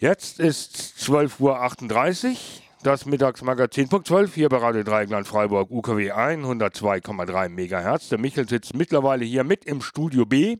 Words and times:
Jetzt 0.00 0.38
ist 0.38 0.76
12.38 1.00 2.28
Uhr, 2.30 2.36
das 2.84 3.04
Mittagsmagazin 3.04 3.88
Punkt 3.88 4.06
12 4.06 4.32
hier 4.32 4.48
bei 4.48 4.58
Radio 4.58 4.84
Dreieckland 4.84 5.26
Freiburg, 5.26 5.72
UKW 5.72 6.12
102,3 6.12 7.48
MHz. 7.48 8.08
Der 8.10 8.18
Michel 8.18 8.48
sitzt 8.48 8.76
mittlerweile 8.76 9.24
hier 9.24 9.42
mit 9.42 9.64
im 9.64 9.82
Studio 9.82 10.24
B. 10.24 10.58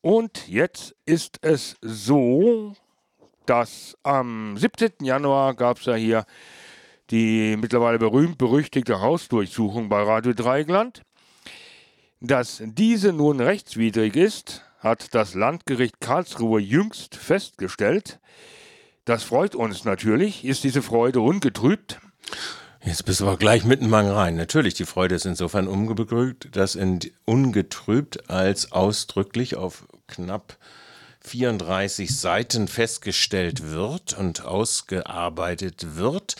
Und 0.00 0.48
jetzt 0.48 0.96
ist 1.04 1.40
es 1.42 1.76
so, 1.82 2.72
dass 3.44 3.98
am 4.02 4.56
17. 4.56 4.92
Januar 5.02 5.52
gab 5.52 5.78
es 5.80 5.84
ja 5.84 5.94
hier 5.94 6.24
die 7.10 7.58
mittlerweile 7.58 7.98
berühmt-berüchtigte 7.98 9.02
Hausdurchsuchung 9.02 9.90
bei 9.90 10.02
Radio 10.02 10.32
Dreieckland. 10.32 11.02
Dass 12.22 12.62
diese 12.64 13.12
nun 13.12 13.40
rechtswidrig 13.40 14.16
ist, 14.16 14.65
hat 14.78 15.14
das 15.14 15.34
Landgericht 15.34 16.00
Karlsruhe 16.00 16.60
jüngst 16.60 17.16
festgestellt. 17.16 18.18
Das 19.04 19.22
freut 19.22 19.54
uns 19.54 19.84
natürlich. 19.84 20.44
Ist 20.44 20.64
diese 20.64 20.82
Freude 20.82 21.20
ungetrübt? 21.20 22.00
Jetzt 22.84 23.04
bist 23.04 23.20
du 23.20 23.26
aber 23.26 23.36
gleich 23.36 23.64
mitten 23.64 23.88
mal 23.88 24.08
rein. 24.08 24.36
Natürlich, 24.36 24.74
die 24.74 24.84
Freude 24.84 25.16
ist 25.16 25.26
insofern 25.26 25.66
ungetrübt, 25.66 26.54
dass 26.54 26.76
in, 26.76 27.00
ungetrübt 27.24 28.30
als 28.30 28.70
ausdrücklich 28.70 29.56
auf 29.56 29.86
knapp 30.06 30.56
34 31.22 32.16
Seiten 32.16 32.68
festgestellt 32.68 33.72
wird 33.72 34.16
und 34.16 34.44
ausgearbeitet 34.44 35.96
wird, 35.96 36.36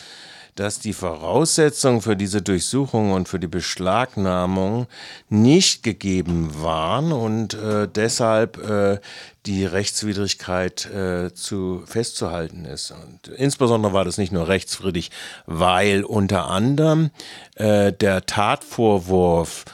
dass 0.56 0.80
die 0.80 0.92
Voraussetzungen 0.92 2.00
für 2.00 2.16
diese 2.16 2.42
Durchsuchung 2.42 3.12
und 3.12 3.28
für 3.28 3.38
die 3.38 3.46
Beschlagnahmung 3.46 4.86
nicht 5.28 5.82
gegeben 5.82 6.50
waren 6.62 7.12
und 7.12 7.54
äh, 7.54 7.86
deshalb 7.86 8.58
äh, 8.68 8.98
die 9.46 9.64
Rechtswidrigkeit 9.64 10.86
äh, 10.86 11.32
zu 11.32 11.82
festzuhalten 11.86 12.64
ist. 12.64 12.90
Und 12.90 13.28
insbesondere 13.28 13.92
war 13.92 14.04
das 14.04 14.18
nicht 14.18 14.32
nur 14.32 14.48
rechtswidrig, 14.48 15.10
weil 15.46 16.02
unter 16.02 16.50
anderem 16.50 17.10
äh, 17.54 17.92
der 17.92 18.26
Tatvorwurf 18.26 19.64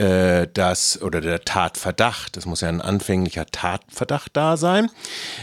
äh, 0.00 0.46
das 0.54 1.02
oder 1.02 1.20
der 1.20 1.44
Tatverdacht, 1.44 2.36
das 2.36 2.46
muss 2.46 2.60
ja 2.60 2.68
ein 2.68 2.80
anfänglicher 2.80 3.46
Tatverdacht 3.46 4.36
da 4.36 4.56
sein, 4.56 4.88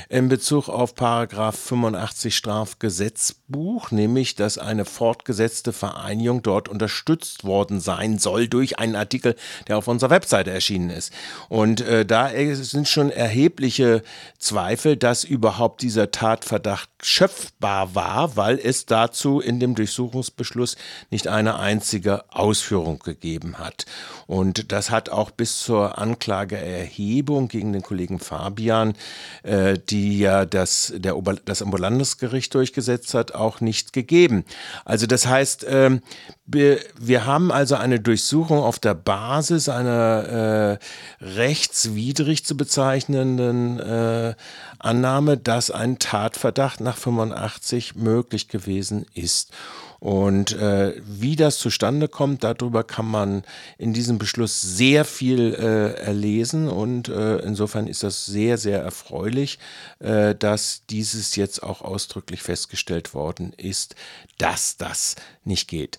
in 0.09 0.29
Bezug 0.29 0.69
auf 0.69 0.95
Paragraph 0.95 1.57
85 1.57 2.35
Strafgesetzbuch, 2.35 3.46
nämlich, 3.91 4.35
dass 4.35 4.57
eine 4.57 4.83
fortgesetzte 4.83 5.71
Vereinigung 5.71 6.43
dort 6.43 6.67
unterstützt 6.67 7.45
worden 7.45 7.79
sein 7.79 8.19
soll 8.19 8.49
durch 8.49 8.77
einen 8.77 8.95
Artikel, 8.95 9.35
der 9.67 9.77
auf 9.77 9.87
unserer 9.87 10.09
Webseite 10.09 10.51
erschienen 10.51 10.89
ist. 10.89 11.13
Und 11.47 11.79
äh, 11.79 12.05
da 12.05 12.29
sind 12.55 12.89
schon 12.89 13.09
erhebliche 13.09 14.03
Zweifel, 14.37 14.97
dass 14.97 15.23
überhaupt 15.23 15.81
dieser 15.81 16.11
Tatverdacht 16.11 16.89
schöpfbar 17.01 17.95
war, 17.95 18.35
weil 18.35 18.59
es 18.59 18.85
dazu 18.85 19.39
in 19.39 19.61
dem 19.61 19.75
Durchsuchungsbeschluss 19.75 20.75
nicht 21.09 21.29
eine 21.29 21.57
einzige 21.57 22.25
Ausführung 22.33 22.99
gegeben 22.99 23.59
hat. 23.59 23.85
Und 24.25 24.73
das 24.73 24.89
hat 24.91 25.09
auch 25.09 25.31
bis 25.31 25.59
zur 25.59 25.97
Anklageerhebung 25.97 27.47
gegen 27.47 27.71
den 27.71 27.81
Kollegen 27.81 28.19
Fabian, 28.19 28.95
äh, 29.43 29.77
die 29.77 30.19
ja 30.19 30.45
das, 30.45 30.91
der 30.97 31.15
Ober, 31.15 31.35
das 31.45 31.61
Oberlandesgericht 31.61 32.53
durchgesetzt 32.53 33.13
hat, 33.13 33.36
auch 33.37 33.61
nicht 33.61 33.93
gegeben. 33.93 34.43
Also 34.85 35.07
das 35.07 35.27
heißt, 35.27 35.63
äh, 35.65 35.99
wir, 36.45 36.79
wir, 36.99 37.25
haben 37.25 37.51
also 37.51 37.75
eine 37.75 37.99
Durchsuchung 37.99 38.59
auf 38.59 38.79
der 38.79 38.93
Basis 38.93 39.69
einer 39.69 40.79
äh, 41.21 41.23
rechtswidrig 41.23 42.45
zu 42.45 42.55
bezeichnenden 42.55 43.79
äh, 43.79 44.35
Annahme, 44.79 45.37
dass 45.37 45.71
ein 45.71 45.99
Tatverdacht 45.99 46.79
nach 46.79 46.97
85 46.97 47.95
möglich 47.95 48.47
gewesen 48.47 49.05
ist. 49.13 49.51
Und 49.99 50.53
äh, 50.53 50.93
wie 51.03 51.35
das 51.35 51.57
zustande 51.57 52.07
kommt, 52.07 52.43
darüber 52.43 52.83
kann 52.83 53.07
man 53.07 53.43
in 53.77 53.93
diesem 53.93 54.17
Beschluss 54.17 54.61
sehr 54.61 55.05
viel 55.05 55.53
äh, 55.55 55.93
erlesen. 55.99 56.67
Und 56.67 57.09
äh, 57.09 57.37
insofern 57.39 57.87
ist 57.87 58.03
das 58.03 58.25
sehr, 58.25 58.57
sehr 58.57 58.81
erfreulich, 58.81 59.59
äh, 59.99 60.35
dass 60.35 60.83
dieses 60.89 61.35
jetzt 61.35 61.63
auch 61.63 61.81
ausdrücklich 61.81 62.41
festgestellt 62.41 63.13
worden 63.13 63.53
ist, 63.57 63.95
dass 64.37 64.77
das 64.77 65.15
nicht 65.43 65.67
geht. 65.67 65.97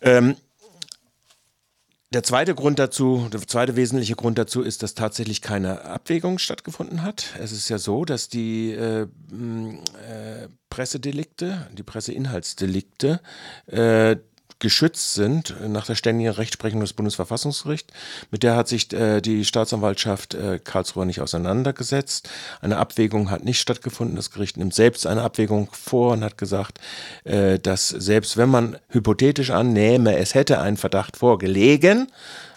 Ähm, 0.00 0.36
der 2.10 2.22
zweite 2.22 2.54
Grund 2.54 2.78
dazu, 2.78 3.28
der 3.30 3.46
zweite 3.46 3.76
wesentliche 3.76 4.16
Grund 4.16 4.38
dazu 4.38 4.62
ist, 4.62 4.82
dass 4.82 4.94
tatsächlich 4.94 5.42
keine 5.42 5.84
Abwägung 5.84 6.38
stattgefunden 6.38 7.02
hat. 7.02 7.34
Es 7.38 7.52
ist 7.52 7.68
ja 7.68 7.78
so, 7.78 8.06
dass 8.06 8.28
die 8.28 8.72
äh, 8.72 9.02
äh, 9.02 9.06
Pressedelikte, 10.70 11.68
die 11.72 11.82
Presseinhaltsdelikte, 11.82 13.20
äh, 13.66 14.16
geschützt 14.58 15.14
sind 15.14 15.54
nach 15.68 15.86
der 15.86 15.94
ständigen 15.94 16.30
Rechtsprechung 16.30 16.80
des 16.80 16.92
Bundesverfassungsgerichts. 16.92 17.92
Mit 18.30 18.42
der 18.42 18.56
hat 18.56 18.68
sich 18.68 18.92
äh, 18.92 19.20
die 19.20 19.44
Staatsanwaltschaft 19.44 20.34
äh, 20.34 20.58
Karlsruhe 20.62 21.06
nicht 21.06 21.20
auseinandergesetzt. 21.20 22.28
Eine 22.60 22.78
Abwägung 22.78 23.30
hat 23.30 23.44
nicht 23.44 23.60
stattgefunden. 23.60 24.16
Das 24.16 24.30
Gericht 24.30 24.56
nimmt 24.56 24.74
selbst 24.74 25.06
eine 25.06 25.22
Abwägung 25.22 25.68
vor 25.72 26.12
und 26.12 26.24
hat 26.24 26.38
gesagt, 26.38 26.78
äh, 27.24 27.58
dass 27.58 27.88
selbst 27.88 28.36
wenn 28.36 28.48
man 28.48 28.78
hypothetisch 28.88 29.50
annehme, 29.50 30.16
es 30.16 30.34
hätte 30.34 30.60
ein 30.60 30.76
Verdacht 30.76 31.16
vorgelegen, 31.16 32.10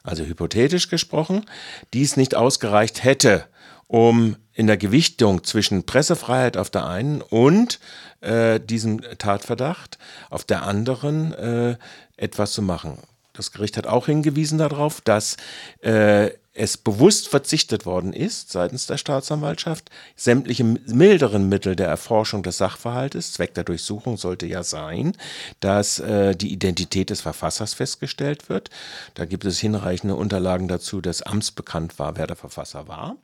also 0.04 0.24
hypothetisch 0.24 0.90
gesprochen, 0.90 1.46
dies 1.94 2.18
nicht 2.18 2.36
ausgereicht 2.36 3.04
hätte, 3.04 3.46
um 3.92 4.38
in 4.54 4.68
der 4.68 4.78
Gewichtung 4.78 5.44
zwischen 5.44 5.86
Pressefreiheit 5.86 6.56
auf 6.56 6.70
der 6.70 6.88
einen 6.88 7.22
und 7.22 7.82
äh, 8.22 8.58
diesem 8.58 9.02
Tatverdacht 9.18 9.98
auf 10.30 10.46
der 10.46 10.64
anderen 10.64 11.34
äh, 11.34 11.76
etwas 12.16 12.54
zu 12.54 12.62
machen. 12.62 13.00
Das 13.34 13.52
Gericht 13.52 13.76
hat 13.76 13.88
auch 13.88 14.06
hingewiesen 14.06 14.58
darauf, 14.58 15.02
dass 15.02 15.36
äh, 15.82 16.30
es 16.54 16.78
bewusst 16.78 17.28
verzichtet 17.28 17.86
worden 17.86 18.14
ist 18.14 18.54
seitens 18.54 18.86
der 18.86 18.96
Staatsanwaltschaft, 18.96 19.90
sämtliche 20.16 20.64
milderen 20.64 21.50
Mittel 21.50 21.76
der 21.76 21.88
Erforschung 21.88 22.44
des 22.44 22.60
Sachverhaltes, 22.60 23.34
Zweck 23.34 23.54
der 23.56 23.66
Durchsuchung 23.66 24.16
sollte 24.16 24.46
ja 24.46 24.64
sein, 24.64 25.18
dass 25.60 26.00
äh, 26.00 26.34
die 26.34 26.54
Identität 26.54 27.10
des 27.10 27.20
Verfassers 27.20 27.74
festgestellt 27.74 28.48
wird. 28.48 28.70
Da 29.16 29.26
gibt 29.26 29.44
es 29.44 29.60
hinreichende 29.60 30.16
Unterlagen 30.16 30.70
dazu, 30.70 31.02
dass 31.02 31.22
amtsbekannt 31.22 32.00
war, 32.00 32.16
wer 32.16 32.28
der 32.28 32.38
Verfasser 32.38 32.88
war 32.88 33.18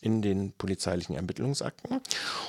in 0.00 0.22
den 0.22 0.52
polizeilichen 0.52 1.16
Ermittlungsakten. 1.16 2.00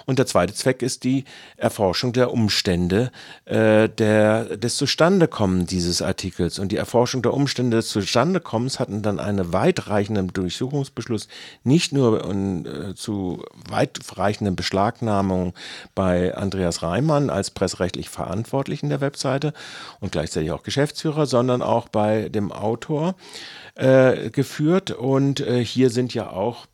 Und 0.05 0.19
der 0.19 0.25
zweite 0.25 0.53
Zweck 0.53 0.81
ist 0.81 1.03
die 1.03 1.25
Erforschung 1.57 2.13
der 2.13 2.31
Umstände 2.31 3.11
äh, 3.45 3.89
der, 3.89 4.57
des 4.57 4.77
Zustandekommen 4.77 5.65
dieses 5.65 6.01
Artikels. 6.01 6.59
Und 6.59 6.71
die 6.71 6.77
Erforschung 6.77 7.21
der 7.21 7.33
Umstände 7.33 7.77
des 7.77 7.89
Zustandekommens 7.89 8.79
hatten 8.79 9.01
dann 9.01 9.19
einen 9.19 9.53
weitreichenden 9.53 10.27
Durchsuchungsbeschluss, 10.29 11.27
nicht 11.63 11.91
nur 11.91 12.23
äh, 12.23 12.95
zu 12.95 13.43
weitreichenden 13.67 14.55
Beschlagnahmungen 14.55 15.53
bei 15.95 16.35
Andreas 16.35 16.83
Reimann 16.83 17.29
als 17.29 17.51
pressrechtlich 17.51 18.09
Verantwortlichen 18.09 18.89
der 18.89 19.01
Webseite 19.01 19.53
und 19.99 20.11
gleichzeitig 20.11 20.51
auch 20.51 20.63
Geschäftsführer, 20.63 21.25
sondern 21.25 21.61
auch 21.61 21.89
bei 21.89 22.29
dem 22.29 22.51
Autor 22.51 23.15
äh, 23.75 24.29
geführt. 24.29 24.91
Und 24.91 25.39
äh, 25.39 25.63
hier 25.63 25.89
sind 25.89 26.13
ja 26.13 26.29
auch 26.29 26.65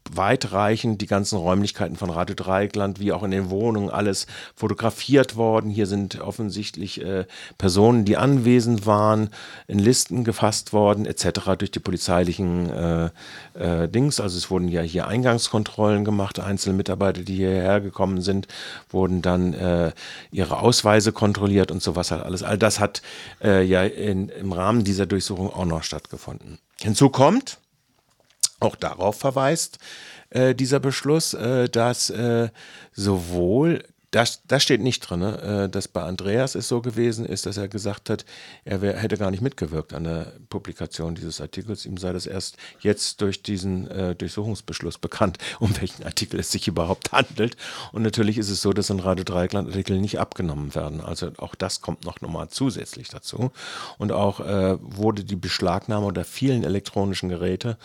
weitreichend 0.65 0.99
die 1.01 1.05
ganzen 1.05 1.37
Räumlichkeiten 1.37 1.95
von 1.95 2.09
Radio 2.09 2.35
Dreieckland, 2.35 2.99
wie 2.99 3.11
auch 3.11 3.21
in 3.21 3.29
den 3.29 3.51
Wohnungen, 3.51 3.91
alles 3.91 4.25
fotografiert 4.55 5.35
worden. 5.35 5.69
Hier 5.69 5.85
sind 5.85 6.19
offensichtlich 6.19 7.03
äh, 7.03 7.25
Personen, 7.59 8.03
die 8.03 8.17
anwesend 8.17 8.87
waren, 8.87 9.29
in 9.67 9.77
Listen 9.77 10.23
gefasst 10.23 10.73
worden, 10.73 11.05
etc. 11.05 11.55
durch 11.57 11.69
die 11.69 11.79
polizeilichen 11.79 12.69
äh, 12.71 13.09
äh, 13.53 13.87
Dings. 13.87 14.19
Also 14.19 14.37
es 14.37 14.49
wurden 14.49 14.67
ja 14.67 14.81
hier 14.81 15.07
Eingangskontrollen 15.07 16.03
gemacht. 16.03 16.39
Einzelne 16.39 16.75
Mitarbeiter, 16.75 17.21
die 17.21 17.35
hierher 17.35 17.79
gekommen 17.79 18.21
sind, 18.21 18.47
wurden 18.89 19.21
dann 19.21 19.53
äh, 19.53 19.91
ihre 20.31 20.57
Ausweise 20.59 21.11
kontrolliert 21.11 21.71
und 21.71 21.83
sowas 21.83 22.09
halt 22.09 22.23
alles. 22.23 22.41
All 22.41 22.57
das 22.57 22.79
hat 22.79 23.03
äh, 23.43 23.63
ja 23.63 23.83
in, 23.83 24.29
im 24.29 24.51
Rahmen 24.51 24.83
dieser 24.83 25.05
Durchsuchung 25.05 25.53
auch 25.53 25.65
noch 25.65 25.83
stattgefunden. 25.83 26.57
Hinzu 26.81 27.09
kommt, 27.09 27.59
auch 28.59 28.75
darauf 28.75 29.19
verweist 29.19 29.79
äh, 30.29 30.55
dieser 30.55 30.79
Beschluss, 30.79 31.33
äh, 31.33 31.69
dass 31.69 32.09
äh, 32.09 32.49
sowohl 32.91 33.83
Das, 34.15 34.43
das 34.47 34.63
steht 34.63 34.79
nicht 34.79 35.01
drin. 35.01 35.19
Ne? 35.19 35.65
Äh, 35.65 35.69
dass 35.69 35.89
bei 35.89 36.01
Andreas 36.01 36.55
es 36.55 36.69
so 36.69 36.79
gewesen 36.79 37.25
ist, 37.25 37.45
dass 37.45 37.57
er 37.57 37.67
gesagt 37.67 38.09
hat, 38.09 38.23
er 38.63 38.81
wär, 38.81 38.95
hätte 38.95 39.17
gar 39.17 39.29
nicht 39.29 39.41
mitgewirkt 39.41 39.93
an 39.93 40.05
der 40.05 40.31
Publikation 40.47 41.15
dieses 41.15 41.41
Artikels. 41.41 41.85
Ihm 41.85 41.97
sei 41.97 42.13
das 42.13 42.25
erst 42.25 42.55
jetzt 42.79 43.19
durch 43.19 43.43
diesen 43.43 43.91
äh, 43.91 44.15
Durchsuchungsbeschluss 44.15 44.99
bekannt, 44.99 45.37
um 45.59 45.75
welchen 45.81 46.05
Artikel 46.05 46.39
es 46.39 46.49
sich 46.49 46.65
überhaupt 46.69 47.11
handelt. 47.11 47.57
Und 47.91 48.03
natürlich 48.03 48.37
ist 48.37 48.49
es 48.49 48.61
so, 48.61 48.71
dass 48.71 48.89
in 48.89 49.01
Radio 49.01 49.25
Dreieckland 49.25 49.67
Artikel 49.67 49.99
nicht 49.99 50.17
abgenommen 50.17 50.73
werden. 50.75 51.01
Also 51.01 51.31
auch 51.35 51.53
das 51.53 51.81
kommt 51.81 52.05
noch 52.05 52.21
nochmal 52.21 52.47
zusätzlich 52.47 53.09
dazu. 53.09 53.51
Und 53.97 54.13
auch 54.13 54.39
äh, 54.39 54.77
wurde 54.79 55.25
die 55.25 55.35
Beschlagnahme 55.35 56.13
der 56.13 56.23
vielen 56.23 56.63
elektronischen 56.63 57.27
Geräte 57.27 57.77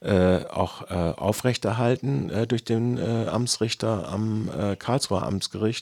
äh, 0.00 0.44
auch 0.46 0.90
äh, 0.90 0.94
aufrechterhalten 0.94 2.28
äh, 2.30 2.46
durch 2.46 2.64
den 2.64 2.96
Amtsrichter 2.96 4.08
am 4.08 4.50
Karlsruher 4.78 5.22
Amtsgericht, 5.22 5.75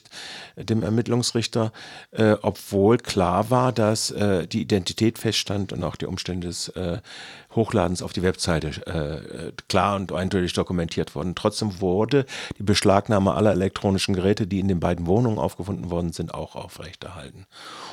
dem 0.55 0.83
Ermittlungsrichter, 0.83 1.71
äh, 2.11 2.35
obwohl 2.41 2.97
klar 2.97 3.49
war, 3.49 3.71
dass 3.71 4.13
die 4.15 4.61
Identität 4.61 5.17
feststand 5.17 5.73
und 5.73 5.83
auch 5.83 5.95
die 5.95 6.05
Umstände 6.05 6.47
des 6.47 6.71
Hochladens 7.55 8.01
auf 8.01 8.13
die 8.13 8.23
Webseite 8.23 8.67
äh, 8.85 9.51
klar 9.67 9.95
und 9.95 10.11
eindeutig 10.11 10.53
dokumentiert 10.53 11.15
worden. 11.15 11.35
Trotzdem 11.35 11.81
wurde 11.81 12.25
die 12.57 12.63
Beschlagnahme 12.63 13.33
aller 13.33 13.51
elektronischen 13.51 14.15
Geräte, 14.15 14.47
die 14.47 14.59
in 14.59 14.67
den 14.67 14.79
beiden 14.79 15.07
Wohnungen 15.07 15.37
aufgefunden 15.37 15.89
worden 15.89 16.11
sind, 16.13 16.33
auch 16.33 16.55
aufrechterhalten. 16.55 17.45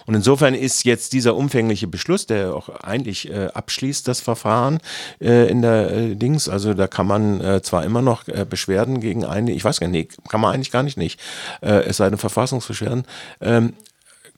Und 0.07 0.15
insofern 0.15 0.55
ist 0.55 0.85
jetzt 0.85 1.13
dieser 1.13 1.37
umfängliche 1.37 1.87
Beschluss, 1.87 2.27
der 2.27 2.55
auch 2.55 2.69
eigentlich 2.69 3.31
äh, 3.31 3.49
abschließt 3.53 4.07
das 4.09 4.21
Verfahren 4.21 4.81
äh, 5.21 5.49
in 5.49 5.63
der 5.63 5.91
äh, 5.91 6.15
Dings, 6.17 6.49
also 6.49 6.75
da 6.75 6.87
kann 6.87 7.07
man 7.07 7.41
äh, 7.41 7.63
zwar 7.63 7.85
immer 7.85 8.03
noch 8.03 8.27
äh, 8.29 8.45
Beschwerden 8.49 9.01
gegen 9.01 9.25
eine, 9.25 9.53
ich 9.53 9.65
weiß 9.65 9.81
gar 9.81 9.89
nicht, 9.89 10.13
nee, 10.13 10.29
kann 10.29 10.41
man 10.41 10.55
eigentlich 10.55 10.71
gar 10.71 10.83
nicht 10.83 10.97
nicht, 10.97 11.21
es 11.61 11.97
sei 11.97 12.09
denn 12.09 12.19
Verfassungsbeschwerden. 12.19 13.05
Ähm, 13.41 13.75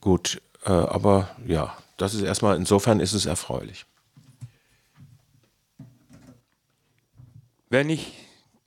gut, 0.00 0.41
aber 0.65 1.29
ja, 1.47 1.75
das 1.97 2.15
ist 2.15 2.23
erstmal, 2.23 2.56
insofern 2.56 3.00
ist 3.00 3.12
es 3.12 3.26
erfreulich. 3.26 3.87
Wenn 7.75 7.91
ich 7.91 8.12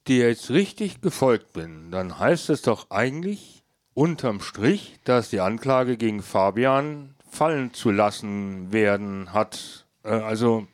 dir 0.06 0.27
jetzt 0.27 0.50
richtig 0.50 1.00
gefolgt 1.00 1.54
bin, 1.54 1.92
dann 1.92 2.19
heißt 2.19 2.50
es 2.50 2.62
doch 2.62 2.92
eigentlich 2.92 3.63
unterm 3.94 4.42
Strich, 4.42 5.00
dass 5.06 5.30
die 5.30 5.39
Anklage 5.39 5.95
gegen 5.95 6.21
Fabian 6.21 7.15
fallen 7.31 7.74
zu 7.74 7.89
lassen 7.89 8.74
werden 8.74 9.31
hat. 9.31 9.86
Äh, 10.04 10.09
also 10.09 10.68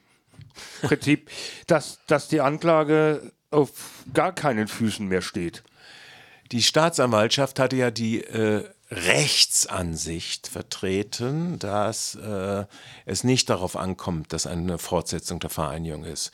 im 0.81 0.87
Prinzip, 0.89 1.29
dass, 1.67 1.99
dass 2.07 2.27
die 2.27 2.41
Anklage 2.41 3.33
auf 3.51 4.03
gar 4.11 4.33
keinen 4.33 4.67
Füßen 4.67 5.07
mehr 5.07 5.21
steht. 5.21 5.61
Die 6.51 6.63
Staatsanwaltschaft 6.63 7.59
hatte 7.59 7.75
ja 7.75 7.91
die 7.91 8.23
äh, 8.23 8.67
Rechtsansicht 8.89 10.47
vertreten, 10.47 11.59
dass 11.59 12.15
äh, 12.15 12.65
es 13.05 13.23
nicht 13.23 13.51
darauf 13.51 13.75
ankommt, 13.75 14.33
dass 14.33 14.47
eine 14.47 14.79
Fortsetzung 14.79 15.39
der 15.39 15.51
Vereinigung 15.51 16.03
ist. 16.03 16.31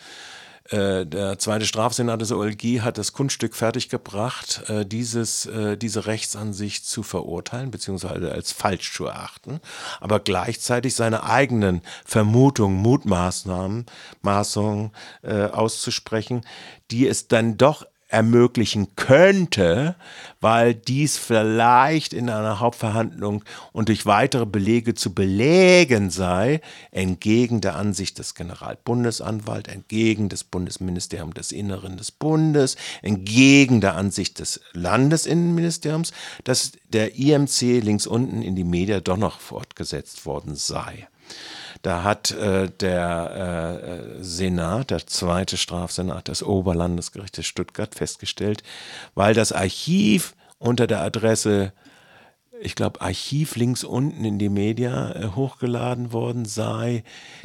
Äh, 0.69 1.05
der 1.07 1.39
zweite 1.39 1.65
Strafsenat 1.65 2.21
des 2.21 2.31
OLG 2.31 2.81
hat 2.81 2.99
das 2.99 3.13
Kunststück 3.13 3.55
fertiggebracht, 3.55 4.69
äh, 4.69 4.85
dieses, 4.85 5.47
äh, 5.47 5.77
diese 5.77 6.05
Rechtsansicht 6.05 6.85
zu 6.85 7.01
verurteilen, 7.01 7.71
beziehungsweise 7.71 8.31
als 8.31 8.51
falsch 8.51 8.93
zu 8.93 9.05
erachten, 9.05 9.61
aber 9.99 10.19
gleichzeitig 10.19 10.93
seine 10.93 11.23
eigenen 11.23 11.81
Vermutungen, 12.05 12.77
Mutmaßnahmen, 12.77 13.85
Maßungen 14.21 14.91
auszusprechen, 15.51 16.45
die 16.91 17.07
es 17.07 17.27
dann 17.27 17.57
doch 17.57 17.85
ermöglichen 18.09 18.95
könnte, 18.95 19.95
weil 20.41 20.73
dies 20.73 21.17
vielleicht 21.17 22.11
in 22.11 22.29
einer 22.29 22.59
Hauptverhandlung 22.59 23.45
und 23.71 23.87
durch 23.87 24.07
weitere 24.07 24.47
Belege 24.47 24.95
zu 24.95 25.13
belegen 25.13 26.09
sei, 26.09 26.61
entgegen 26.91 27.61
der 27.61 27.75
Ansicht 27.75 28.17
des 28.17 28.33
Generalbundesanwalts, 28.33 29.69
entgegen 29.69 30.27
des 30.27 30.43
Bundesministeriums 30.43 31.35
des 31.35 31.51
Inneren 31.51 31.97
des 31.97 32.11
Bundes, 32.11 32.77
entgegen 33.03 33.79
der 33.79 33.95
Ansicht 33.95 34.39
des 34.39 34.59
Landesinnenministeriums, 34.73 36.11
dass 36.43 36.71
der 36.91 37.15
IMC 37.15 37.61
links 37.83 38.07
unten 38.07 38.41
in 38.41 38.55
die 38.55 38.63
Media 38.63 39.01
doch 39.01 39.17
noch 39.17 39.39
fortgesetzt 39.39 40.25
worden 40.25 40.55
sei. 40.55 41.07
Da 41.81 42.03
hat 42.03 42.31
äh, 42.31 42.69
der 42.69 44.17
äh, 44.19 44.23
Senat, 44.23 44.91
der 44.91 45.07
zweite 45.07 45.55
Strafsenat 45.55 46.27
des 46.27 46.43
Oberlandesgerichtes 46.43 47.45
Stuttgart 47.45 47.95
festgestellt, 47.95 48.63
weil 49.15 49.33
das 49.33 49.51
Archiv 49.51 50.35
unter 50.57 50.87
der 50.87 51.01
Adresse 51.01 51.71
ich 52.61 52.75
glaube, 52.75 53.01
Archiv 53.01 53.55
links 53.55 53.83
unten 53.83 54.25
in 54.25 54.37
die 54.39 54.49
Media 54.49 55.11
äh, 55.11 55.27
hochgeladen 55.35 56.11
worden 56.11 56.45
sei. 56.45 57.03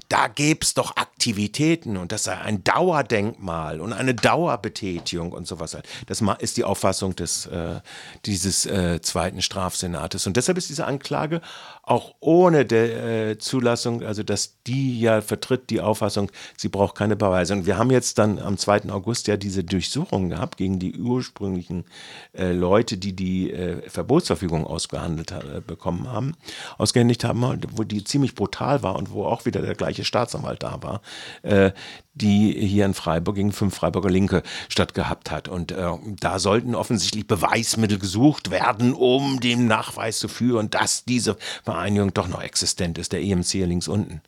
Da 0.09 0.29
gäbe 0.29 0.61
es 0.63 0.75
doch 0.75 0.97
Aktivitäten 0.97 1.97
und 1.97 2.13
das 2.13 2.25
sei 2.25 2.37
ein 2.37 2.65
Dauerdenkmal 2.65 3.81
und 3.81 3.93
eine 3.93 4.15
Dauerbetätigung 4.15 5.33
und 5.33 5.47
sowas. 5.47 5.77
Das 6.07 6.23
ist 6.41 6.57
die 6.57 6.65
Auffassung 6.65 7.17
des, 7.17 7.47
äh, 7.47 7.81
dieses 8.27 8.67
äh, 8.67 9.01
zweiten 9.01 9.43
Strafsenates. 9.43 10.27
Und 10.27 10.37
deshalb 10.37 10.59
ist 10.59 10.69
diese 10.69 10.87
Anklage 10.87 11.41
auch 11.83 12.15
ohne 12.21 12.65
der 12.65 13.31
äh, 13.31 13.39
Zulassung, 13.39 14.03
also 14.03 14.23
dass 14.23 14.63
die 14.67 15.01
ja 15.01 15.21
vertritt 15.21 15.71
die 15.71 15.81
Auffassung, 15.81 16.31
sie 16.57 16.69
braucht 16.69 16.97
keine 16.97 17.17
Beweise. 17.17 17.53
Und 17.55 17.67
wir 17.67 17.79
haben 17.79 17.91
jetzt 17.91 18.19
dann 18.19 18.39
am 18.39 18.57
2. 18.57 18.91
August 18.91 19.29
ja 19.29 19.37
diese 19.37 19.65
Durchsuchung 19.65 20.31
gehabt 20.31 20.57
gegen 20.57 20.79
die 20.79 20.99
ursprünglichen 20.99 21.85
äh, 22.33 22.53
Leute, 22.53 22.97
die 22.97 23.15
die 23.15 23.51
äh, 23.51 23.89
Verbotsverfügung 23.89 24.67
ausgehandelt 24.67 25.04
äh, 25.07 25.61
bekommen 25.61 26.11
haben, 26.11 26.35
ausgehändigt 26.79 27.25
haben, 27.25 27.43
wo 27.73 27.85
die 27.85 28.05
ziemlich 28.05 28.35
brutal 28.35 28.83
war 28.83 28.97
und 28.97 29.11
wo 29.11 29.25
auch 29.25 29.45
wieder 29.45 29.63
der 29.63 29.75
gleiche 29.75 30.05
Staatsanwalt 30.05 30.63
da 30.63 30.83
war. 30.83 31.01
Äh, 31.43 31.73
die 32.15 32.53
hier 32.53 32.85
in 32.85 32.95
Freiburg 32.95 33.35
gegen 33.35 33.53
fünf 33.53 33.75
Freiburger 33.75 34.11
Linke 34.11 34.43
stattgehabt 34.69 35.31
hat. 35.31 35.49
Und 35.49 35.73
äh, 35.73 35.91
da 36.21 36.39
sollten 36.39 36.75
offensichtlich 36.75 37.27
Beweismittel 37.27 37.99
gesucht 37.99 38.51
werden, 38.51 38.95
um 38.95 39.41
den 39.41 39.67
Nachweis 39.67 40.21
zu 40.21 40.29
führen, 40.29 40.71
dass 40.71 41.05
diese 41.05 41.37
Vereinigung 41.65 42.15
doch 42.15 42.29
noch 42.29 42.43
existent 42.43 42.99
ist, 42.99 43.13
der 43.13 43.21
EMC 43.21 43.47
hier 43.47 43.67
links 43.67 43.89
unten. 43.89 44.23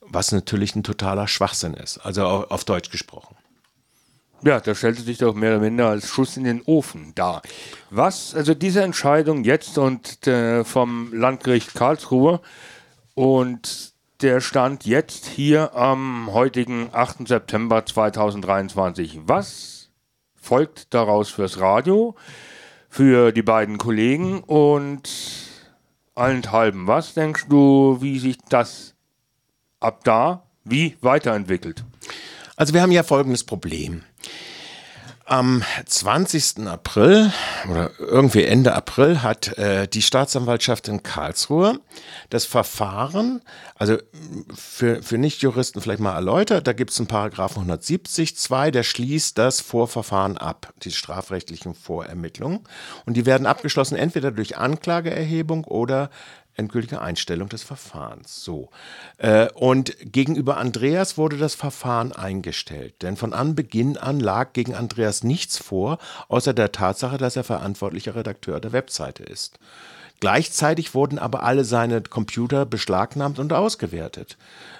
Was 0.00 0.32
natürlich 0.32 0.74
ein 0.74 0.84
totaler 0.84 1.28
Schwachsinn 1.28 1.74
ist, 1.74 1.98
also 1.98 2.24
auf 2.24 2.64
Deutsch 2.64 2.90
gesprochen. 2.90 3.36
Ja, 4.42 4.60
das 4.60 4.78
stellte 4.78 5.02
sich 5.02 5.18
doch 5.18 5.34
mehr 5.34 5.52
oder 5.52 5.60
minder 5.60 5.88
als 5.88 6.08
Schuss 6.08 6.36
in 6.36 6.44
den 6.44 6.62
Ofen 6.62 7.12
dar. 7.14 7.42
Was, 7.90 8.34
also 8.34 8.54
diese 8.54 8.82
Entscheidung 8.82 9.42
jetzt 9.42 9.78
und 9.78 10.26
äh, 10.28 10.64
vom 10.64 11.12
Landgericht 11.12 11.74
Karlsruhe 11.74 12.40
und 13.14 13.92
der 14.20 14.40
Stand 14.40 14.84
jetzt 14.84 15.26
hier 15.26 15.74
am 15.74 16.32
heutigen 16.32 16.88
8. 16.92 17.26
September 17.26 17.84
2023. 17.84 19.20
Was 19.24 19.90
folgt 20.34 20.94
daraus 20.94 21.30
fürs 21.30 21.58
Radio, 21.58 22.14
für 22.88 23.32
die 23.32 23.42
beiden 23.42 23.76
Kollegen 23.78 24.40
und 24.40 25.08
allenthalben? 26.14 26.86
Was 26.86 27.14
denkst 27.14 27.46
du, 27.48 27.98
wie 28.00 28.18
sich 28.18 28.38
das 28.48 28.94
ab 29.80 30.04
da 30.04 30.44
wie 30.64 30.96
weiterentwickelt? 31.00 31.84
Also 32.56 32.74
wir 32.74 32.82
haben 32.82 32.92
ja 32.92 33.04
folgendes 33.04 33.44
Problem. 33.44 34.02
Am 35.28 35.62
20. 35.84 36.66
April 36.66 37.30
oder 37.70 37.90
irgendwie 37.98 38.44
Ende 38.44 38.74
April 38.74 39.22
hat 39.22 39.58
äh, 39.58 39.86
die 39.86 40.00
Staatsanwaltschaft 40.00 40.88
in 40.88 41.02
Karlsruhe 41.02 41.80
das 42.30 42.46
Verfahren, 42.46 43.42
also 43.74 43.98
für, 44.54 45.02
für 45.02 45.18
Nichtjuristen 45.18 45.82
vielleicht 45.82 46.00
mal 46.00 46.14
erläutert, 46.14 46.66
da 46.66 46.72
gibt 46.72 46.92
es 46.92 46.98
einen 46.98 47.08
Paragraphen 47.08 47.58
170 47.58 48.38
2, 48.38 48.70
der 48.70 48.82
schließt 48.82 49.36
das 49.36 49.60
Vorverfahren 49.60 50.38
ab, 50.38 50.72
die 50.82 50.92
strafrechtlichen 50.92 51.74
Vorermittlungen. 51.74 52.60
Und 53.04 53.18
die 53.18 53.26
werden 53.26 53.46
abgeschlossen 53.46 53.96
entweder 53.96 54.30
durch 54.30 54.56
Anklageerhebung 54.56 55.64
oder 55.64 56.08
endgültige 56.58 57.00
Einstellung 57.00 57.48
des 57.48 57.62
Verfahrens. 57.62 58.44
So. 58.44 58.68
Äh, 59.16 59.48
und 59.54 59.96
gegenüber 60.00 60.58
Andreas 60.58 61.16
wurde 61.16 61.38
das 61.38 61.54
Verfahren 61.54 62.12
eingestellt, 62.12 63.02
denn 63.02 63.16
von 63.16 63.32
Anbeginn 63.32 63.96
an 63.96 64.20
lag 64.20 64.52
gegen 64.52 64.74
Andreas 64.74 65.24
nichts 65.24 65.58
vor, 65.58 65.98
außer 66.28 66.52
der 66.52 66.72
Tatsache, 66.72 67.16
dass 67.16 67.36
er 67.36 67.44
verantwortlicher 67.44 68.14
Redakteur 68.14 68.60
der 68.60 68.72
Webseite 68.72 69.22
ist. 69.22 69.58
Gleichzeitig 70.20 70.94
wurden 70.94 71.18
aber 71.18 71.44
alle 71.44 71.64
seine 71.64 72.00
Computer 72.00 72.66
beschlagnahmt 72.66 73.38
und 73.38 73.52
ausgewertet, 73.52 74.36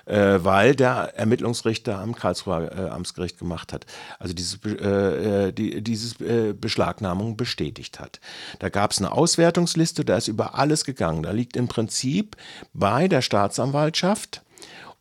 äh, 0.07 0.39
weil 0.43 0.75
der 0.75 1.17
Ermittlungsrichter 1.17 1.99
am 1.99 2.17
Karlsruher 2.17 2.73
äh, 2.73 2.89
Amtsgericht 2.89 3.39
gemacht 3.39 3.73
hat, 3.73 3.87
also 4.19 4.35
diese, 4.35 4.57
äh, 4.69 5.53
die, 5.53 5.81
diese 5.83 6.25
äh, 6.25 6.53
Beschlagnahmung 6.55 7.37
bestätigt 7.37 8.01
hat. 8.01 8.19
Da 8.59 8.69
gab 8.69 8.91
es 8.91 8.99
eine 8.99 9.13
Auswertungsliste, 9.13 10.05
da 10.05 10.17
ist 10.17 10.27
über 10.27 10.57
alles 10.57 10.85
gegangen. 10.85 11.23
Da 11.23 11.31
liegt 11.31 11.57
im 11.57 11.69
Prinzip 11.69 12.37
bei 12.73 13.07
der 13.07 13.23
Staatsanwaltschaft 13.23 14.43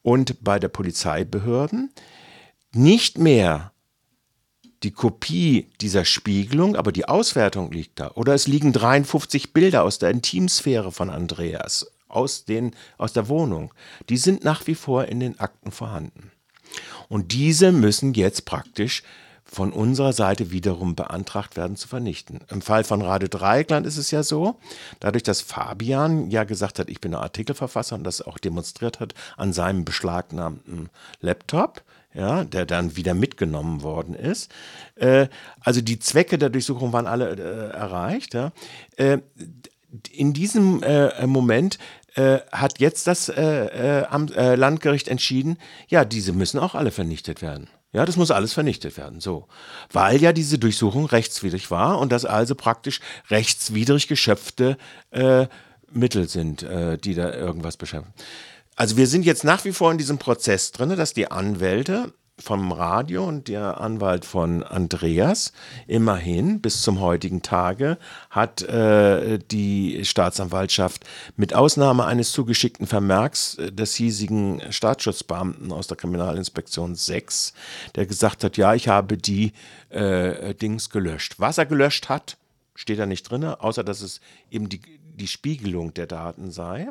und 0.03 0.43
bei 0.43 0.59
der 0.59 0.69
Polizeibehörden 0.69 1.91
nicht 2.73 3.17
mehr 3.17 3.71
die 4.83 4.91
Kopie 4.91 5.67
dieser 5.81 6.05
Spiegelung, 6.05 6.75
aber 6.75 6.91
die 6.91 7.07
Auswertung 7.07 7.71
liegt 7.71 7.99
da. 7.99 8.11
Oder 8.15 8.33
es 8.33 8.47
liegen 8.47 8.73
53 8.73 9.53
Bilder 9.53 9.83
aus 9.83 9.99
der 9.99 10.11
Intimsphäre 10.11 10.91
von 10.91 11.09
Andreas, 11.09 11.91
aus, 12.07 12.45
den, 12.45 12.75
aus 12.97 13.13
der 13.13 13.27
Wohnung. 13.27 13.73
Die 14.09 14.17
sind 14.17 14.43
nach 14.43 14.67
wie 14.67 14.75
vor 14.75 15.05
in 15.05 15.19
den 15.19 15.39
Akten 15.39 15.71
vorhanden. 15.71 16.31
Und 17.09 17.31
diese 17.31 17.71
müssen 17.71 18.13
jetzt 18.13 18.45
praktisch 18.45 19.03
von 19.49 19.71
unserer 19.71 20.13
Seite 20.13 20.51
wiederum 20.51 20.95
beantragt 20.95 21.55
werden 21.55 21.77
zu 21.77 21.87
vernichten. 21.87 22.41
Im 22.49 22.61
Fall 22.61 22.83
von 22.83 23.01
Rade 23.01 23.29
Dreieckland 23.29 23.87
ist 23.87 23.97
es 23.97 24.11
ja 24.11 24.21
so, 24.21 24.59
dadurch, 24.99 25.23
dass 25.23 25.41
Fabian 25.41 26.29
ja 26.29 26.43
gesagt 26.43 26.79
hat, 26.79 26.89
ich 26.89 27.01
bin 27.01 27.15
ein 27.15 27.21
Artikelverfasser 27.21 27.95
und 27.95 28.03
das 28.03 28.21
auch 28.21 28.37
demonstriert 28.37 28.99
hat 28.99 29.13
an 29.37 29.53
seinem 29.53 29.85
beschlagnahmten 29.85 30.89
Laptop, 31.21 31.81
ja, 32.13 32.43
der 32.43 32.65
dann 32.65 32.95
wieder 32.95 33.13
mitgenommen 33.13 33.83
worden 33.83 34.15
ist. 34.15 34.51
Äh, 34.95 35.27
also 35.61 35.81
die 35.81 35.99
Zwecke 35.99 36.37
der 36.37 36.49
Durchsuchung 36.49 36.91
waren 36.91 37.07
alle 37.07 37.31
äh, 37.31 37.75
erreicht. 37.75 38.33
Ja. 38.33 38.51
Äh, 38.97 39.19
in 40.11 40.33
diesem 40.33 40.83
äh, 40.83 41.25
Moment 41.25 41.77
äh, 42.15 42.39
hat 42.51 42.79
jetzt 42.79 43.07
das 43.07 43.29
äh, 43.29 44.55
Landgericht 44.55 45.07
entschieden, 45.07 45.57
ja, 45.87 46.03
diese 46.03 46.33
müssen 46.33 46.59
auch 46.59 46.75
alle 46.75 46.91
vernichtet 46.91 47.41
werden. 47.41 47.69
Ja, 47.93 48.05
das 48.05 48.17
muss 48.17 48.31
alles 48.31 48.53
vernichtet 48.53 48.97
werden, 48.97 49.21
so. 49.21 49.47
Weil 49.91 50.21
ja 50.21 50.33
diese 50.33 50.59
Durchsuchung 50.59 51.05
rechtswidrig 51.05 51.71
war 51.71 51.99
und 51.99 52.11
das 52.11 52.25
also 52.25 52.53
praktisch 52.53 52.99
rechtswidrig 53.29 54.07
geschöpfte 54.07 54.77
äh, 55.11 55.47
Mittel 55.91 56.27
sind, 56.27 56.63
äh, 56.63 56.97
die 56.97 57.15
da 57.15 57.33
irgendwas 57.33 57.77
beschäftigen. 57.77 58.13
Also 58.75 58.97
wir 58.97 59.07
sind 59.07 59.25
jetzt 59.25 59.43
nach 59.43 59.65
wie 59.65 59.71
vor 59.71 59.91
in 59.91 59.97
diesem 59.97 60.19
Prozess 60.19 60.71
drin, 60.71 60.95
dass 60.95 61.13
die 61.13 61.31
Anwälte 61.31 62.13
vom 62.39 62.71
Radio 62.71 63.25
und 63.25 63.47
der 63.47 63.81
Anwalt 63.81 64.23
von 64.23 64.63
Andreas. 64.63 65.53
Immerhin, 65.87 66.61
bis 66.61 66.81
zum 66.83 66.99
heutigen 66.99 67.41
Tage 67.41 67.97
hat 68.29 68.61
äh, 68.61 69.39
die 69.39 70.05
Staatsanwaltschaft 70.05 71.05
mit 71.35 71.55
Ausnahme 71.55 72.05
eines 72.05 72.31
zugeschickten 72.31 72.85
Vermerks 72.85 73.55
äh, 73.55 73.71
des 73.71 73.95
hiesigen 73.95 74.61
Staatsschutzbeamten 74.69 75.71
aus 75.71 75.87
der 75.87 75.97
Kriminalinspektion 75.97 76.95
6, 76.95 77.53
der 77.95 78.05
gesagt 78.05 78.43
hat, 78.43 78.55
ja, 78.57 78.75
ich 78.75 78.87
habe 78.87 79.17
die 79.17 79.53
äh, 79.89 80.53
Dings 80.53 80.89
gelöscht. 80.91 81.35
Was 81.39 81.57
er 81.57 81.65
gelöscht 81.65 82.07
hat, 82.07 82.37
steht 82.75 82.99
da 82.99 83.07
nicht 83.07 83.23
drin, 83.23 83.43
außer 83.43 83.83
dass 83.83 84.01
es 84.01 84.21
eben 84.51 84.69
die, 84.69 84.81
die 84.99 85.27
Spiegelung 85.27 85.93
der 85.95 86.05
Daten 86.05 86.51
sei. 86.51 86.89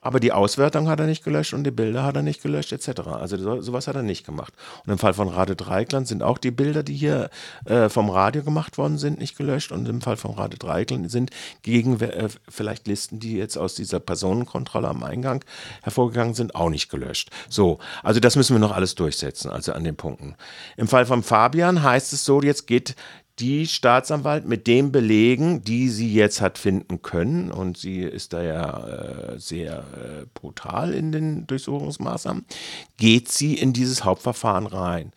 Aber 0.00 0.20
die 0.20 0.30
Auswertung 0.30 0.88
hat 0.88 1.00
er 1.00 1.06
nicht 1.06 1.24
gelöscht 1.24 1.54
und 1.54 1.64
die 1.64 1.72
Bilder 1.72 2.04
hat 2.04 2.14
er 2.14 2.22
nicht 2.22 2.40
gelöscht, 2.40 2.72
etc. 2.72 3.00
Also 3.08 3.36
so, 3.36 3.60
sowas 3.60 3.88
hat 3.88 3.96
er 3.96 4.02
nicht 4.02 4.24
gemacht. 4.24 4.52
Und 4.86 4.92
im 4.92 4.98
Fall 4.98 5.12
von 5.12 5.28
Radio 5.28 5.56
Dreikland 5.56 6.06
sind 6.06 6.22
auch 6.22 6.38
die 6.38 6.52
Bilder, 6.52 6.84
die 6.84 6.94
hier 6.94 7.30
äh, 7.64 7.88
vom 7.88 8.08
Radio 8.08 8.44
gemacht 8.44 8.78
worden 8.78 8.98
sind, 8.98 9.18
nicht 9.18 9.36
gelöscht. 9.36 9.72
Und 9.72 9.88
im 9.88 10.00
Fall 10.00 10.16
von 10.16 10.34
Radio 10.34 10.56
Dreikland 10.56 11.10
sind 11.10 11.30
gegen 11.62 12.00
äh, 12.00 12.28
vielleicht 12.48 12.86
Listen, 12.86 13.18
die 13.18 13.36
jetzt 13.36 13.58
aus 13.58 13.74
dieser 13.74 13.98
Personenkontrolle 13.98 14.86
am 14.86 15.02
Eingang 15.02 15.44
hervorgegangen 15.82 16.34
sind, 16.34 16.54
auch 16.54 16.70
nicht 16.70 16.90
gelöscht. 16.90 17.30
So, 17.48 17.78
also 18.04 18.20
das 18.20 18.36
müssen 18.36 18.54
wir 18.54 18.60
noch 18.60 18.72
alles 18.72 18.94
durchsetzen, 18.94 19.50
also 19.50 19.72
an 19.72 19.82
den 19.82 19.96
Punkten. 19.96 20.36
Im 20.76 20.86
Fall 20.86 21.06
von 21.06 21.24
Fabian 21.24 21.82
heißt 21.82 22.12
es 22.12 22.24
so, 22.24 22.40
jetzt 22.40 22.68
geht 22.68 22.94
die 23.38 23.66
Staatsanwalt 23.66 24.46
mit 24.46 24.66
den 24.66 24.90
Belegen, 24.90 25.62
die 25.62 25.88
sie 25.88 26.12
jetzt 26.12 26.40
hat 26.40 26.58
finden 26.58 27.02
können, 27.02 27.50
und 27.52 27.78
sie 27.78 28.00
ist 28.00 28.32
da 28.32 28.42
ja 28.42 28.86
äh, 28.86 29.38
sehr 29.38 29.78
äh, 29.78 30.26
brutal 30.34 30.92
in 30.92 31.12
den 31.12 31.46
Durchsuchungsmaßnahmen, 31.46 32.44
geht 32.96 33.28
sie 33.28 33.54
in 33.54 33.72
dieses 33.72 34.04
Hauptverfahren 34.04 34.66
rein. 34.66 35.12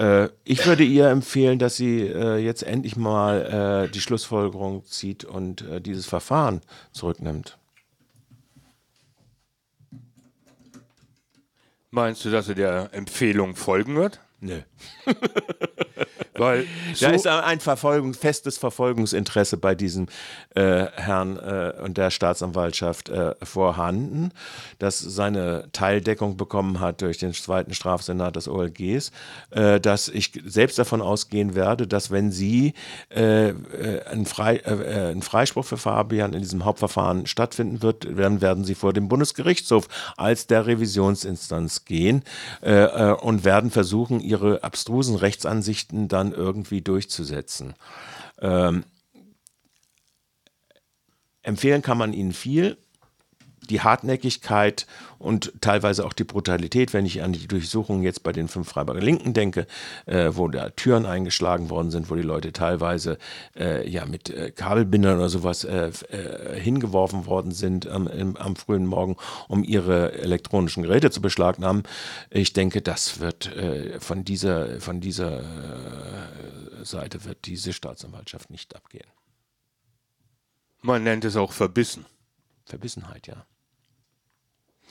Äh, 0.00 0.30
ich 0.44 0.64
würde 0.66 0.82
ihr 0.82 1.08
empfehlen, 1.08 1.58
dass 1.58 1.76
sie 1.76 2.00
äh, 2.00 2.38
jetzt 2.38 2.62
endlich 2.62 2.96
mal 2.96 3.86
äh, 3.86 3.90
die 3.90 4.00
Schlussfolgerung 4.00 4.84
zieht 4.86 5.24
und 5.24 5.64
dieses 5.84 6.06
Verfahren 6.06 6.62
zurücknimmt. 6.92 7.58
Meinst 11.90 12.24
du, 12.24 12.30
dass 12.30 12.46
sie 12.46 12.54
der 12.54 12.90
Empfehlung 12.92 13.56
folgen 13.56 13.96
wird? 13.96 14.20
Nö. 14.40 14.60
Weil 16.40 16.66
so 16.94 17.06
da 17.06 17.12
ist 17.12 17.26
ein 17.26 17.60
Verfolgung, 17.60 18.14
festes 18.14 18.56
Verfolgungsinteresse 18.56 19.58
bei 19.58 19.74
diesem 19.74 20.06
äh, 20.54 20.86
Herrn 20.94 21.36
äh, 21.36 21.74
und 21.82 21.98
der 21.98 22.10
Staatsanwaltschaft 22.10 23.10
äh, 23.10 23.34
vorhanden, 23.42 24.32
das 24.78 24.98
seine 24.98 25.68
Teildeckung 25.72 26.36
bekommen 26.38 26.80
hat 26.80 27.02
durch 27.02 27.18
den 27.18 27.34
zweiten 27.34 27.74
Strafsenat 27.74 28.36
des 28.36 28.48
OLGs, 28.48 29.12
äh, 29.50 29.80
dass 29.80 30.08
ich 30.08 30.32
selbst 30.46 30.78
davon 30.78 31.02
ausgehen 31.02 31.54
werde, 31.54 31.86
dass 31.86 32.10
wenn 32.10 32.32
Sie 32.32 32.72
äh, 33.14 33.50
äh, 33.50 33.54
ein, 34.10 34.24
Frei, 34.24 34.64
ein 34.64 35.22
Freispruch 35.22 35.66
für 35.66 35.76
Fabian 35.76 36.32
in 36.32 36.40
diesem 36.40 36.64
Hauptverfahren 36.64 37.26
stattfinden 37.26 37.82
wird, 37.82 38.06
dann 38.18 38.40
werden 38.40 38.64
Sie 38.64 38.74
vor 38.74 38.94
dem 38.94 39.08
Bundesgerichtshof 39.08 39.88
als 40.16 40.46
der 40.46 40.66
Revisionsinstanz 40.66 41.84
gehen 41.84 42.22
und 42.62 43.44
werden 43.44 43.70
versuchen, 43.70 44.20
Ihre 44.20 44.62
abstrusen 44.62 45.16
Rechtsansichten 45.16 46.08
dann 46.08 46.29
irgendwie 46.32 46.80
durchzusetzen. 46.82 47.74
Ähm, 48.40 48.84
empfehlen 51.42 51.82
kann 51.82 51.98
man 51.98 52.12
ihnen 52.12 52.32
viel. 52.32 52.78
Die 53.70 53.80
Hartnäckigkeit 53.80 54.86
und 55.18 55.52
teilweise 55.60 56.04
auch 56.04 56.12
die 56.12 56.24
Brutalität, 56.24 56.92
wenn 56.92 57.06
ich 57.06 57.22
an 57.22 57.32
die 57.32 57.46
Durchsuchungen 57.46 58.02
jetzt 58.02 58.22
bei 58.22 58.32
den 58.32 58.48
fünf 58.48 58.68
Freiburger 58.68 59.00
Linken 59.00 59.32
denke, 59.32 59.66
äh, 60.06 60.30
wo 60.32 60.48
da 60.48 60.70
Türen 60.70 61.06
eingeschlagen 61.06 61.70
worden 61.70 61.90
sind, 61.90 62.10
wo 62.10 62.16
die 62.16 62.22
Leute 62.22 62.52
teilweise 62.52 63.18
äh, 63.56 63.88
ja 63.88 64.06
mit 64.06 64.30
äh, 64.30 64.50
Kabelbindern 64.50 65.18
oder 65.18 65.28
sowas 65.28 65.64
äh, 65.64 65.92
äh, 66.10 66.60
hingeworfen 66.60 67.26
worden 67.26 67.52
sind 67.52 67.86
am, 67.86 68.06
im, 68.08 68.36
am, 68.36 68.56
frühen 68.56 68.86
Morgen, 68.86 69.16
um 69.48 69.62
ihre 69.62 70.12
elektronischen 70.12 70.82
Geräte 70.82 71.10
zu 71.10 71.20
beschlagnahmen. 71.20 71.84
Ich 72.30 72.52
denke, 72.52 72.82
das 72.82 73.20
wird 73.20 73.54
äh, 73.54 74.00
von 74.00 74.24
dieser, 74.24 74.80
von 74.80 75.00
dieser 75.00 75.42
Seite 76.82 77.24
wird 77.24 77.46
diese 77.46 77.72
Staatsanwaltschaft 77.72 78.50
nicht 78.50 78.74
abgehen. 78.74 79.06
Man 80.82 81.04
nennt 81.04 81.24
es 81.24 81.36
auch 81.36 81.52
Verbissen. 81.52 82.06
Verbissenheit, 82.64 83.26
ja. 83.26 83.44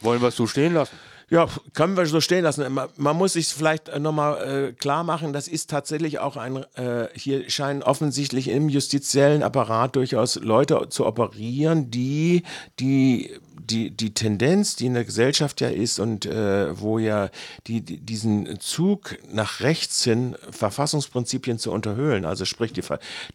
Wollen 0.01 0.21
wir 0.21 0.29
es 0.29 0.35
so 0.35 0.47
stehen 0.47 0.73
lassen? 0.73 0.97
Ja, 1.29 1.47
können 1.73 1.95
wir 1.95 2.05
so 2.07 2.21
stehen 2.21 2.43
lassen. 2.43 2.71
Man, 2.73 2.89
man 2.97 3.15
muss 3.15 3.33
sich 3.33 3.47
vielleicht 3.47 3.97
nochmal 3.99 4.69
äh, 4.69 4.73
klar 4.73 5.03
machen, 5.03 5.31
das 5.31 5.47
ist 5.47 5.69
tatsächlich 5.69 6.19
auch 6.19 6.37
ein, 6.37 6.65
äh, 6.75 7.07
hier 7.13 7.49
scheinen 7.49 7.83
offensichtlich 7.83 8.49
im 8.49 8.67
justiziellen 8.67 9.43
Apparat 9.43 9.95
durchaus 9.95 10.35
Leute 10.35 10.87
zu 10.89 11.05
operieren, 11.05 11.91
die 11.91 12.43
die 12.79 13.31
die, 13.69 13.91
die 13.91 14.13
Tendenz, 14.13 14.75
die 14.75 14.87
in 14.87 14.93
der 14.93 15.05
Gesellschaft 15.05 15.61
ja 15.61 15.69
ist 15.69 15.99
und 15.99 16.25
äh, 16.25 16.79
wo 16.79 16.99
ja 16.99 17.29
die, 17.67 17.81
die, 17.81 17.97
diesen 17.97 18.59
Zug 18.59 19.17
nach 19.31 19.59
rechts 19.61 20.03
hin 20.03 20.35
Verfassungsprinzipien 20.49 21.59
zu 21.59 21.71
unterhöhlen, 21.71 22.25
also 22.25 22.45
sprich 22.45 22.73
die, 22.73 22.83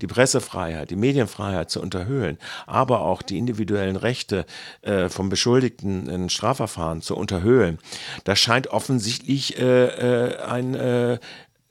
die 0.01 0.07
Pressefreiheit, 0.07 0.91
die 0.91 0.97
Medienfreiheit 0.97 1.71
zu 1.71 1.81
unterhöhlen, 1.81 2.39
aber 2.67 3.03
auch 3.03 3.23
die 3.23 3.39
individuellen 3.39 3.97
Rechte 3.97 4.45
äh, 4.83 5.09
vom 5.09 5.29
Beschuldigten 5.29 6.09
in 6.09 6.29
Strafverfahren 6.29 7.01
zu 7.01 7.17
unterhöhlen, 7.17 7.79
da 8.25 8.37
scheint 8.37 8.69
offensichtlich 8.69 9.59
äh, 9.59 9.87
äh 9.87 10.39
ein 10.43 10.75
äh, 10.75 11.19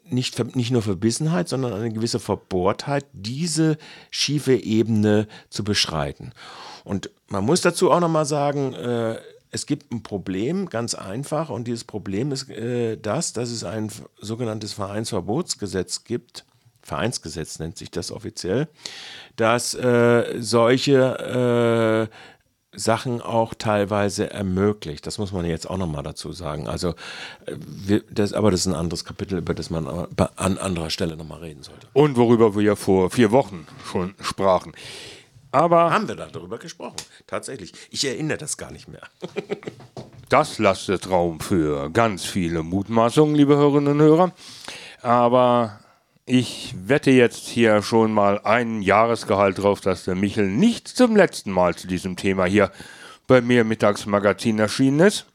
nicht, 0.09 0.55
nicht 0.55 0.71
nur 0.71 0.81
Verbissenheit, 0.81 1.49
sondern 1.49 1.73
eine 1.73 1.91
gewisse 1.91 2.19
Verbohrtheit, 2.19 3.05
diese 3.13 3.77
schiefe 4.11 4.53
Ebene 4.53 5.27
zu 5.49 5.63
beschreiten. 5.63 6.33
Und 6.83 7.09
man 7.27 7.45
muss 7.45 7.61
dazu 7.61 7.91
auch 7.91 7.99
nochmal 7.99 8.25
sagen, 8.25 8.73
äh, 8.73 9.17
es 9.51 9.65
gibt 9.65 9.91
ein 9.91 10.01
Problem, 10.03 10.69
ganz 10.69 10.95
einfach, 10.95 11.49
und 11.49 11.67
dieses 11.67 11.83
Problem 11.83 12.31
ist 12.31 12.49
äh, 12.49 12.97
das, 12.97 13.33
dass 13.33 13.49
es 13.49 13.63
ein 13.63 13.91
sogenanntes 14.19 14.73
Vereinsverbotsgesetz 14.73 16.03
gibt. 16.03 16.45
Vereinsgesetz 16.81 17.59
nennt 17.59 17.77
sich 17.77 17.91
das 17.91 18.11
offiziell, 18.11 18.67
dass 19.35 19.73
äh, 19.73 20.35
solche 20.39 22.09
äh, 22.09 22.32
Sachen 22.75 23.21
auch 23.21 23.53
teilweise 23.53 24.31
ermöglicht. 24.31 25.05
Das 25.05 25.17
muss 25.17 25.31
man 25.31 25.45
jetzt 25.45 25.69
auch 25.69 25.77
nochmal 25.77 26.03
dazu 26.03 26.31
sagen. 26.31 26.67
Also, 26.67 26.89
äh, 27.45 27.55
wir, 27.57 28.03
das, 28.09 28.33
aber 28.33 28.51
das 28.51 28.61
ist 28.61 28.67
ein 28.67 28.75
anderes 28.75 29.05
Kapitel, 29.05 29.37
über 29.39 29.53
das 29.53 29.69
man 29.69 29.87
an 29.87 30.57
anderer 30.57 30.89
Stelle 30.89 31.15
nochmal 31.17 31.39
reden 31.39 31.63
sollte. 31.63 31.87
Und 31.93 32.17
worüber 32.17 32.55
wir 32.55 32.63
ja 32.63 32.75
vor 32.75 33.09
vier 33.09 33.31
Wochen 33.31 33.67
schon 33.85 34.15
sprachen. 34.21 34.73
Aber 35.51 35.91
haben 35.91 36.07
wir 36.07 36.15
da 36.15 36.25
darüber 36.25 36.57
gesprochen? 36.57 36.95
Tatsächlich. 37.27 37.73
Ich 37.91 38.05
erinnere 38.05 38.39
das 38.39 38.57
gar 38.57 38.71
nicht 38.71 38.87
mehr. 38.87 39.03
das 40.29 40.57
lastet 40.57 41.09
Raum 41.11 41.39
für 41.39 41.91
ganz 41.91 42.25
viele 42.25 42.63
Mutmaßungen, 42.63 43.35
liebe 43.35 43.55
Hörerinnen 43.55 43.93
und 43.93 44.01
Hörer. 44.01 44.31
Aber 45.03 45.79
ich 46.25 46.73
wette 46.85 47.11
jetzt 47.11 47.47
hier 47.47 47.81
schon 47.81 48.13
mal 48.13 48.39
ein 48.43 48.81
Jahresgehalt 48.81 49.57
drauf, 49.57 49.81
dass 49.81 50.05
der 50.05 50.15
Michel 50.15 50.47
nicht 50.47 50.87
zum 50.87 51.15
letzten 51.15 51.51
Mal 51.51 51.75
zu 51.75 51.87
diesem 51.87 52.15
Thema 52.15 52.45
hier 52.45 52.71
bei 53.27 53.41
mir 53.41 53.61
im 53.61 53.67
Mittagsmagazin 53.67 54.59
erschienen 54.59 55.01
ist. 55.01 55.25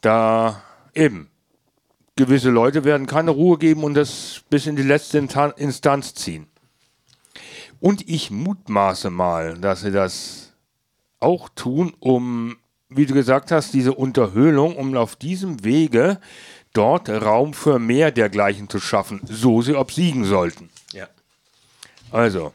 Da 0.00 0.62
eben 0.94 1.30
gewisse 2.16 2.50
Leute 2.50 2.84
werden 2.84 3.06
keine 3.06 3.32
Ruhe 3.32 3.58
geben 3.58 3.82
und 3.82 3.94
das 3.94 4.42
bis 4.50 4.66
in 4.66 4.76
die 4.76 4.82
letzte 4.82 5.18
Instanz 5.18 6.14
ziehen. 6.14 6.46
Und 7.80 8.08
ich 8.08 8.30
mutmaße 8.30 9.10
mal, 9.10 9.58
dass 9.58 9.80
sie 9.80 9.90
das 9.90 10.52
auch 11.18 11.48
tun, 11.48 11.92
um, 11.98 12.56
wie 12.88 13.06
du 13.06 13.14
gesagt 13.14 13.50
hast, 13.50 13.74
diese 13.74 13.94
Unterhöhlung, 13.94 14.76
um 14.76 14.96
auf 14.96 15.16
diesem 15.16 15.64
Wege 15.64 16.20
dort 16.74 17.08
Raum 17.08 17.54
für 17.54 17.78
mehr 17.78 18.10
dergleichen 18.10 18.68
zu 18.68 18.78
schaffen, 18.78 19.20
so 19.24 19.62
sie 19.62 19.74
obsiegen 19.74 20.26
sollten. 20.26 20.68
Ja. 20.92 21.08
Also, 22.10 22.52